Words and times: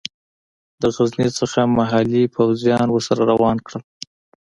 د 0.81 0.83
غزني 0.95 1.27
څخه 1.39 1.59
محلي 1.77 2.23
پوځیان 2.35 2.87
ورسره 2.91 3.21
روان 3.31 3.57
کړل. 3.65 3.81